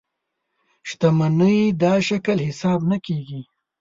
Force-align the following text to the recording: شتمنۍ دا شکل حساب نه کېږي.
شتمنۍ 0.87 1.57
دا 1.81 1.93
شکل 2.07 2.37
حساب 2.47 2.79
نه 2.91 2.97
کېږي. 3.05 3.41